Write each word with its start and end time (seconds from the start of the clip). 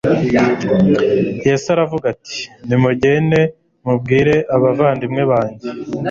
Yesu 1.47 1.65
aravuga 1.75 2.05
ati: 2.13 2.39
"Nimugende 2.67 3.39
mubwire 3.85 4.35
abavandimwe 4.55 5.23
banjye 5.31 5.67